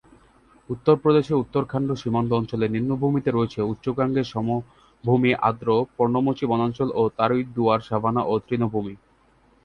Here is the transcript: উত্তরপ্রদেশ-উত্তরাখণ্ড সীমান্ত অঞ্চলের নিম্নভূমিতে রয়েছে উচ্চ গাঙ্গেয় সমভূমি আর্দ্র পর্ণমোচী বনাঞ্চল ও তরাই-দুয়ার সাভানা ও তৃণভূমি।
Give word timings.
উত্তরপ্রদেশ-উত্তরাখণ্ড 0.69 1.89
সীমান্ত 1.93 2.31
অঞ্চলের 2.33 2.73
নিম্নভূমিতে 2.75 3.29
রয়েছে 3.31 3.59
উচ্চ 3.63 3.85
গাঙ্গেয় 3.97 4.27
সমভূমি 4.33 5.31
আর্দ্র 5.41 5.67
পর্ণমোচী 5.95 6.45
বনাঞ্চল 6.47 6.89
ও 6.93 7.11
তরাই-দুয়ার 7.17 7.81
সাভানা 7.89 8.21
ও 8.23 8.43
তৃণভূমি। 8.47 8.93